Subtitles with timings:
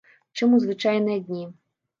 [0.39, 1.45] Чым у звычайныя дні.